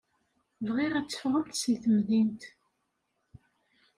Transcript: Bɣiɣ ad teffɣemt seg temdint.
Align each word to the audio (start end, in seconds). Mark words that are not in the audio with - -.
Bɣiɣ 0.65 0.93
ad 0.95 1.07
teffɣemt 1.07 1.59
seg 1.61 1.75
temdint. 1.83 2.43